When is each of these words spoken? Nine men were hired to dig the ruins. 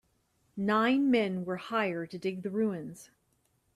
Nine 0.57 1.11
men 1.11 1.45
were 1.45 1.57
hired 1.57 2.09
to 2.09 2.17
dig 2.17 2.41
the 2.41 2.49
ruins. 2.49 3.11